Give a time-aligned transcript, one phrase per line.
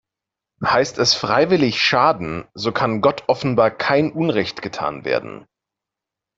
[0.65, 5.45] Heißt es freiwillig schaden, so kann Gott offenbar kein Unrecht getan werden“.